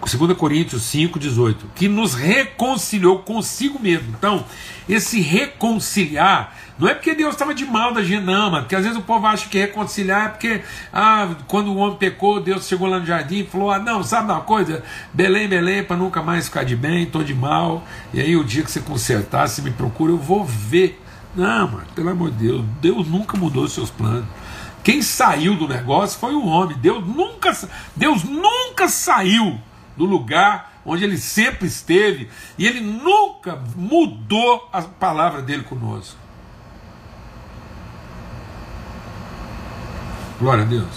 [0.00, 4.14] 2 Coríntios 5, 18, que nos reconciliou consigo mesmo.
[4.16, 4.44] Então,
[4.88, 8.82] esse reconciliar não é porque Deus estava de mal da gente, não, mano, porque às
[8.82, 12.88] vezes o povo acha que reconciliar é porque ah, quando o homem pecou, Deus chegou
[12.88, 14.82] lá no jardim e falou: ah, não, sabe uma coisa?
[15.14, 18.64] Belém, Belém, para nunca mais ficar de bem, estou de mal, e aí o dia
[18.64, 21.00] que você consertar, você me procura, eu vou ver.
[21.36, 24.26] Não, mano, pelo amor de Deus, Deus nunca mudou seus planos.
[24.82, 26.76] Quem saiu do negócio foi o homem.
[26.78, 27.56] Deus nunca,
[27.94, 29.56] Deus nunca saiu
[29.96, 36.21] do lugar onde ele sempre esteve e ele nunca mudou a palavra dele conosco.
[40.42, 40.90] Glória a Deus.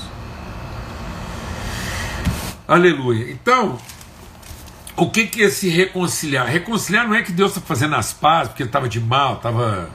[2.68, 3.32] Aleluia.
[3.32, 3.78] Então,
[4.98, 6.48] o que, que é se reconciliar?
[6.48, 9.92] Reconciliar não é que Deus está fazendo as pazes porque ele estava de mal, estava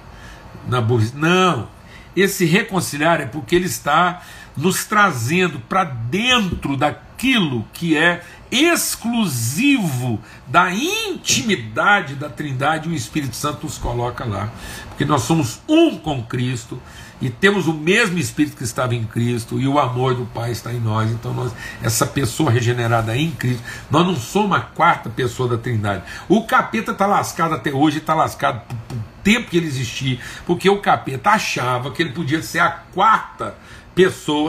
[0.68, 1.16] na burrice.
[1.16, 1.68] Não.
[2.14, 4.22] Esse reconciliar é porque ele está
[4.56, 13.64] nos trazendo para dentro daquilo que é exclusivo da intimidade da Trindade, o Espírito Santo
[13.64, 14.50] nos coloca lá.
[14.88, 16.80] Porque nós somos um com Cristo
[17.20, 20.72] e temos o mesmo Espírito que estava em Cristo e o amor do Pai está
[20.72, 21.10] em nós.
[21.10, 26.02] Então, nós, essa pessoa regenerada em Cristo, nós não somos a quarta pessoa da Trindade.
[26.28, 30.78] O capeta está lascado até hoje, está lascado por, tempo que ele existia, porque o
[30.78, 33.79] capeta achava que ele podia ser a quarta pessoa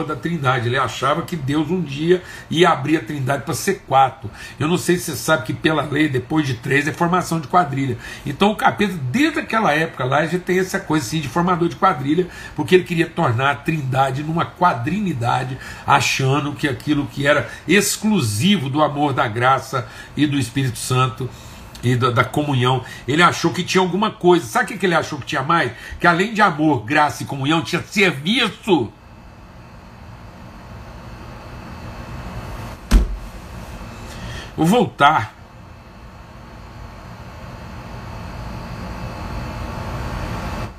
[0.06, 0.68] da Trindade.
[0.68, 4.30] Ele achava que Deus um dia ia abrir a Trindade para ser quatro.
[4.58, 7.48] Eu não sei se você sabe que pela lei, depois de três, é formação de
[7.48, 7.98] quadrilha.
[8.24, 11.76] Então o capeta, desde aquela época lá, já tem essa coisa assim de formador de
[11.76, 12.26] quadrilha,
[12.56, 18.82] porque ele queria tornar a Trindade numa quadrinidade, achando que aquilo que era exclusivo do
[18.82, 21.28] amor, da graça e do Espírito Santo
[21.82, 22.84] e da, comunhão.
[23.06, 24.46] Ele achou que tinha alguma coisa.
[24.46, 25.72] Sabe o que ele achou que tinha mais?
[25.98, 28.92] Que além de amor, graça e comunhão, tinha serviço.
[34.56, 35.34] Vou voltar.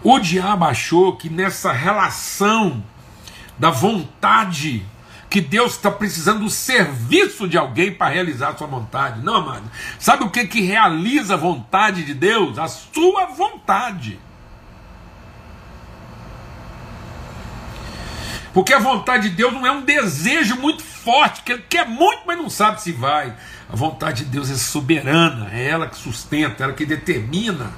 [0.04, 2.84] O diabo achou que nessa relação
[3.58, 4.86] da vontade
[5.30, 9.24] que Deus está precisando do serviço de alguém para realizar a sua vontade.
[9.24, 9.64] Não, amado.
[9.98, 12.60] Sabe o que, que realiza a vontade de Deus?
[12.60, 14.20] A sua vontade.
[18.54, 22.22] Porque a vontade de Deus não é um desejo muito forte, que ele quer muito,
[22.26, 23.34] mas não sabe se vai.
[23.72, 27.72] A vontade de Deus é soberana, é ela que sustenta, é ela que determina.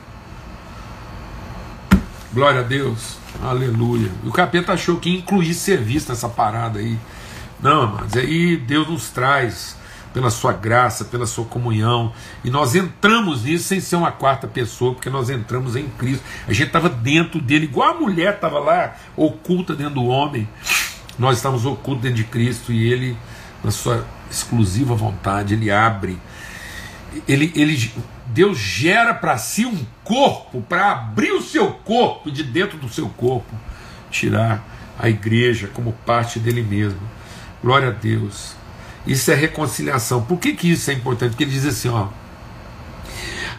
[2.33, 4.11] Glória a Deus, aleluia.
[4.21, 6.99] E o capeta achou que incluir serviço nessa parada aí.
[7.61, 9.77] Não, amados, aí Deus nos traz
[10.15, 14.93] pela sua graça, pela sua comunhão, e nós entramos nisso sem ser uma quarta pessoa,
[14.93, 16.23] porque nós entramos em Cristo.
[16.47, 20.47] A gente estava dentro dele, igual a mulher estava lá, oculta dentro do homem.
[21.19, 23.17] Nós estamos ocultos dentro de Cristo e ele,
[23.61, 26.17] na sua exclusiva vontade, ele abre.
[27.27, 27.91] Ele, ele,
[28.27, 32.87] Deus gera para si um corpo para abrir o seu corpo e de dentro do
[32.87, 33.53] seu corpo
[34.09, 34.65] tirar
[34.97, 37.01] a igreja como parte dele mesmo.
[37.61, 38.54] Glória a Deus.
[39.05, 40.23] Isso é reconciliação.
[40.23, 41.31] Por que, que isso é importante?
[41.31, 42.07] Porque ele diz assim, ó.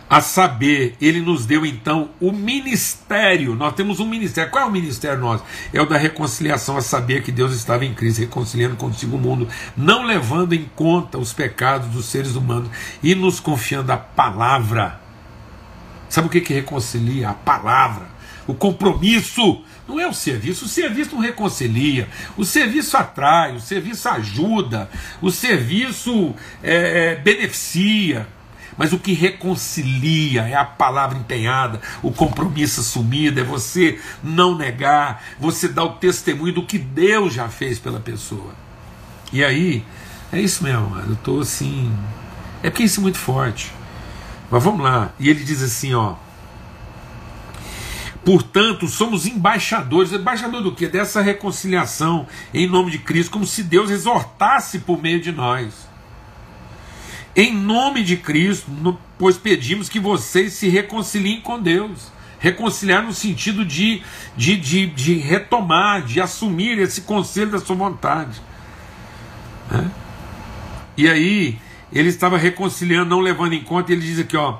[0.08, 3.56] A saber, ele nos deu então o ministério.
[3.56, 4.52] Nós temos um ministério.
[4.52, 5.42] Qual é o ministério nosso?
[5.72, 9.48] É o da reconciliação, a saber que Deus estava em Cristo, reconciliando consigo o mundo,
[9.76, 12.70] não levando em conta os pecados dos seres humanos
[13.02, 15.00] e nos confiando a palavra.
[16.08, 17.30] Sabe o que, que reconcilia?
[17.30, 18.06] A palavra,
[18.46, 20.64] o compromisso não é o serviço.
[20.64, 22.08] O serviço não reconcilia.
[22.36, 24.88] O serviço atrai, o serviço ajuda,
[25.20, 28.26] o serviço é, é, beneficia.
[28.78, 35.24] Mas o que reconcilia é a palavra empenhada, o compromisso assumido, é você não negar,
[35.40, 38.54] você dar o testemunho do que Deus já fez pela pessoa.
[39.32, 39.82] E aí,
[40.30, 41.08] é isso mesmo, mano.
[41.08, 41.90] Eu estou assim.
[42.62, 43.72] É porque isso é muito forte.
[44.50, 45.12] Mas vamos lá.
[45.18, 46.14] E ele diz assim, ó.
[48.26, 50.12] Portanto, somos embaixadores.
[50.12, 50.88] Embaixador do que?
[50.88, 55.86] Dessa reconciliação em nome de Cristo, como se Deus exortasse por meio de nós.
[57.36, 62.10] Em nome de Cristo, pois pedimos que vocês se reconciliem com Deus.
[62.40, 64.02] Reconciliar no sentido de,
[64.36, 68.42] de, de, de retomar, de assumir esse conselho da sua vontade.
[69.70, 69.88] Né?
[70.96, 71.60] E aí,
[71.92, 74.58] ele estava reconciliando, não levando em conta, ele diz aqui, ó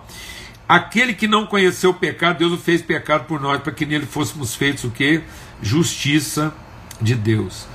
[0.68, 4.05] Aquele que não conheceu o pecado, Deus o fez pecado por nós, para que nele
[4.05, 5.22] fôssemos feitos o que?
[5.62, 6.52] Justiça
[7.00, 7.66] de Deus.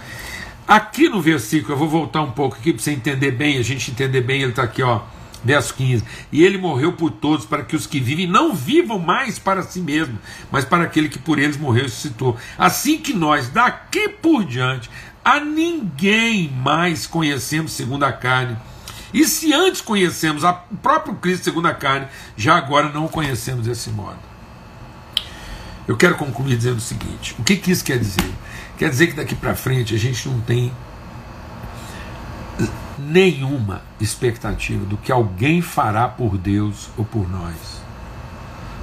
[0.67, 3.91] Aqui no versículo, eu vou voltar um pouco aqui para você entender bem, a gente
[3.91, 5.01] entender bem, ele está aqui, ó,
[5.43, 6.03] verso 15.
[6.31, 9.79] E ele morreu por todos, para que os que vivem não vivam mais para si
[9.79, 10.19] mesmo,
[10.51, 12.37] mas para aquele que por eles morreu e ressuscitou.
[12.57, 14.89] Assim que nós, daqui por diante,
[15.23, 18.57] a ninguém mais conhecemos segundo a carne
[19.13, 23.65] e se antes conhecemos o próprio Cristo segundo a carne, já agora não o conhecemos
[23.65, 24.19] desse modo.
[25.87, 28.31] Eu quero concluir dizendo o seguinte: o que, que isso quer dizer?
[28.77, 30.71] Quer dizer que daqui para frente a gente não tem
[32.97, 37.81] nenhuma expectativa do que alguém fará por Deus ou por nós,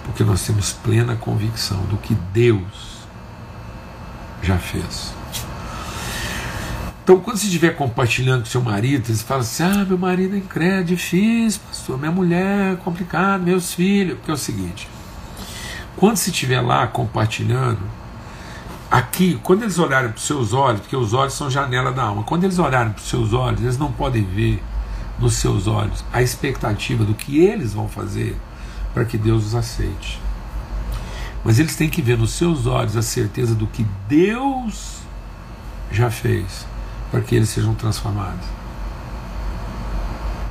[0.04, 2.98] porque nós temos plena convicção do que Deus
[4.42, 5.17] já fez.
[7.08, 10.38] Então, quando você estiver compartilhando com seu marido, você fala assim: ah, meu marido é
[10.40, 14.18] incrédulo, difícil, pastor, minha mulher é complicado, meus filhos.
[14.18, 14.86] Porque é o seguinte:
[15.96, 17.80] quando você estiver lá compartilhando,
[18.90, 22.24] aqui, quando eles olharem para os seus olhos, porque os olhos são janela da alma,
[22.24, 24.62] quando eles olharem para os seus olhos, eles não podem ver
[25.18, 28.36] nos seus olhos a expectativa do que eles vão fazer
[28.92, 30.20] para que Deus os aceite.
[31.42, 34.98] Mas eles têm que ver nos seus olhos a certeza do que Deus
[35.90, 36.66] já fez
[37.10, 38.46] para que eles sejam transformados.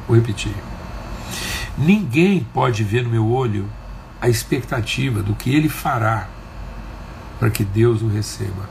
[0.07, 0.55] Vou repetir.
[1.77, 3.69] Ninguém pode ver no meu olho
[4.19, 6.27] a expectativa do que ele fará
[7.39, 8.67] para que Deus o receba.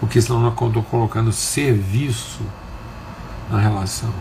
[0.00, 2.42] Porque senão eu estou colocando serviço
[3.50, 4.12] na relação.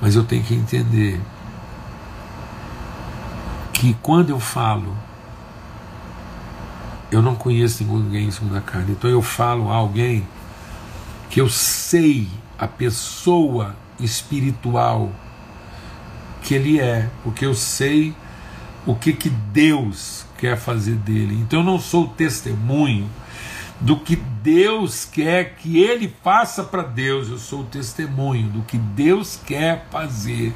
[0.00, 1.20] Mas eu tenho que entender
[3.72, 4.94] que quando eu falo
[7.14, 8.92] eu não conheço ninguém segundo a carne.
[8.92, 10.26] Então eu falo a alguém
[11.30, 15.12] que eu sei a pessoa espiritual
[16.42, 18.14] que ele é, porque eu sei
[18.84, 21.38] o que, que Deus quer fazer dele.
[21.40, 23.08] Então eu não sou testemunho
[23.80, 27.28] do que Deus quer que ele faça para Deus.
[27.28, 30.52] Eu sou testemunho do que Deus quer fazer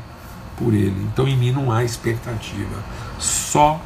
[0.56, 1.08] por ele.
[1.12, 2.82] Então em mim não há expectativa,
[3.16, 3.80] só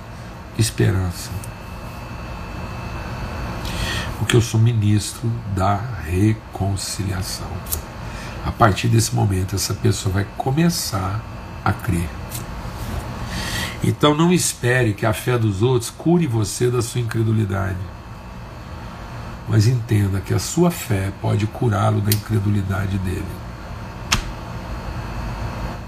[0.58, 1.51] esperança.
[4.22, 7.50] Porque eu sou ministro da reconciliação.
[8.46, 11.20] A partir desse momento, essa pessoa vai começar
[11.64, 12.08] a crer.
[13.82, 17.80] Então não espere que a fé dos outros cure você da sua incredulidade.
[19.48, 23.26] Mas entenda que a sua fé pode curá-lo da incredulidade dele.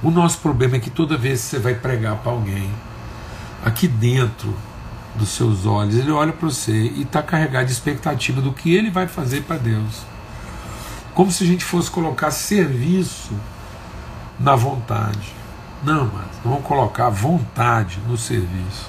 [0.02, 2.68] O nosso problema é que toda vez que você vai pregar para alguém,
[3.64, 4.52] aqui dentro
[5.14, 8.90] dos seus olhos, ele olha para você e está carregado de expectativa do que ele
[8.90, 10.02] vai fazer para Deus.
[11.14, 13.32] Como se a gente fosse colocar serviço
[14.38, 15.32] na vontade.
[15.82, 18.88] Não, mas vamos colocar vontade no serviço.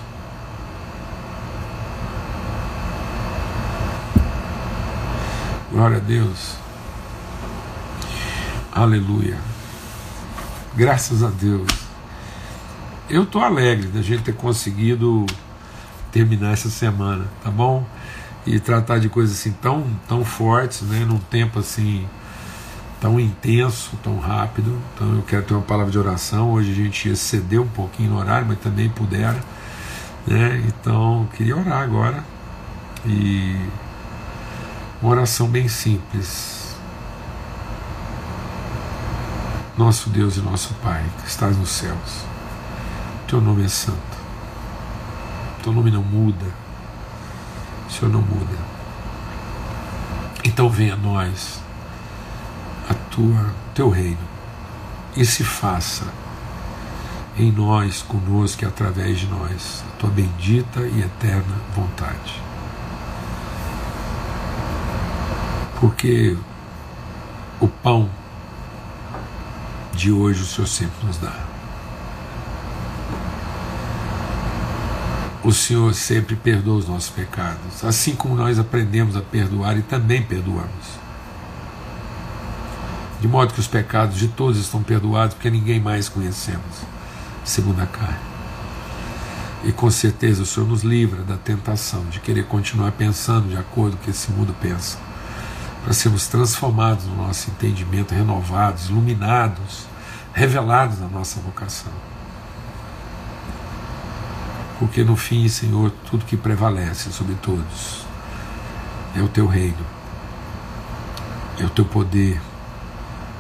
[5.72, 6.56] Glória a Deus.
[8.72, 9.38] Aleluia.
[10.76, 11.68] Graças a Deus.
[13.10, 15.26] Eu estou alegre da gente ter conseguido
[16.16, 17.86] terminar essa semana, tá bom?
[18.48, 21.04] E tratar de coisas assim tão, tão fortes, né?
[21.04, 22.08] Num tempo assim
[23.02, 24.80] tão intenso, tão rápido.
[24.94, 26.52] Então eu quero ter uma palavra de oração.
[26.52, 29.36] Hoje a gente excedeu um pouquinho no horário, mas também puder.
[30.26, 30.64] Né?
[30.70, 32.24] Então queria orar agora.
[33.06, 33.60] E
[35.02, 36.78] uma oração bem simples.
[39.78, 42.24] Nosso Deus e nosso Pai, que estás nos céus,
[43.28, 44.15] teu nome é santo,
[45.66, 46.46] teu nome não muda,
[47.90, 48.56] o Senhor não muda.
[50.44, 51.60] Então venha a nós
[52.88, 54.20] a tua teu reino
[55.18, 56.06] e se faça
[57.36, 62.40] em nós, conosco e através de nós, a tua bendita e eterna vontade.
[65.80, 66.38] Porque
[67.60, 68.08] o pão
[69.94, 71.55] de hoje o Senhor sempre nos dá.
[75.46, 80.24] O Senhor sempre perdoa os nossos pecados, assim como nós aprendemos a perdoar e também
[80.24, 80.98] perdoamos.
[83.22, 86.82] De modo que os pecados de todos estão perdoados, porque ninguém mais conhecemos,
[87.44, 88.18] segundo a carne.
[89.66, 93.98] E com certeza o Senhor nos livra da tentação de querer continuar pensando de acordo
[93.98, 94.98] com o que esse mundo pensa
[95.84, 99.86] para sermos transformados no nosso entendimento, renovados, iluminados,
[100.34, 102.15] revelados na nossa vocação.
[104.80, 108.06] Porque no fim, Senhor, tudo que prevalece sobre todos
[109.16, 109.86] é o teu reino,
[111.58, 112.40] é o teu poder,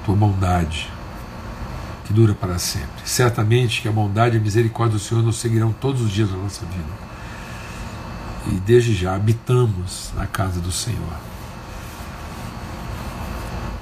[0.06, 0.90] tua bondade,
[2.06, 3.02] que dura para sempre.
[3.04, 6.38] Certamente que a bondade e a misericórdia do Senhor nos seguirão todos os dias da
[6.38, 7.06] nossa vida.
[8.48, 11.18] E desde já habitamos na casa do Senhor.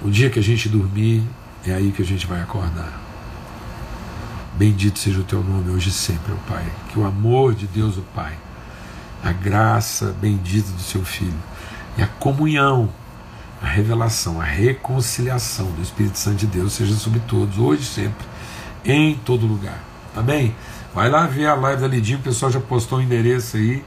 [0.01, 1.23] O dia que a gente dormir,
[1.65, 3.02] é aí que a gente vai acordar.
[4.55, 6.65] Bendito seja o teu nome hoje e sempre, ó Pai.
[6.89, 8.33] Que o amor de Deus, o Pai,
[9.23, 11.33] a graça bendita do seu Filho
[11.97, 12.89] e a comunhão,
[13.61, 18.25] a revelação, a reconciliação do Espírito Santo de Deus seja sobre todos, hoje e sempre,
[18.85, 19.81] em todo lugar.
[20.15, 20.53] Amém?
[20.93, 23.83] Vai lá ver a live da Lidinho, o pessoal já postou o endereço aí.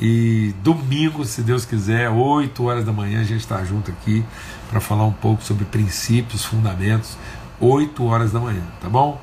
[0.00, 4.24] E domingo, se Deus quiser, 8 horas da manhã, a gente está junto aqui
[4.68, 7.16] para falar um pouco sobre princípios, fundamentos,
[7.60, 9.20] 8 horas da manhã, tá bom?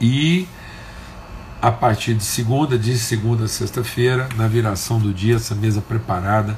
[0.00, 0.46] E
[1.60, 6.54] a partir de segunda, de segunda a sexta-feira, na viração do dia, essa mesa preparada,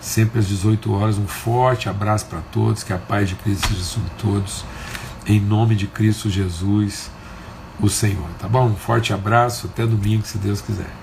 [0.00, 1.18] sempre às 18 horas.
[1.18, 4.64] Um forte abraço para todos, que a paz de Cristo seja sobre todos,
[5.26, 7.10] em nome de Cristo Jesus,
[7.80, 8.66] o Senhor, tá bom?
[8.66, 11.01] Um forte abraço, até domingo, se Deus quiser.